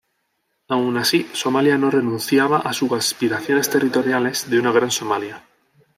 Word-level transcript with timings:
Aun 0.67 0.97
así, 0.97 1.29
Somalia 1.33 1.77
no 1.77 1.91
renunciaba 1.91 2.57
a 2.57 2.73
su 2.73 2.95
aspiraciones 2.95 3.69
territoriales 3.69 4.49
de 4.49 4.59
una 4.59 4.71
Gran 4.71 4.89
Somalia. 4.89 5.43